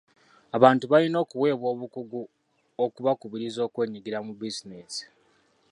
[0.57, 2.21] Abantu balina okuweebwa obukugu
[2.85, 5.03] okubakubiriza okwenyigira mu bizinensi.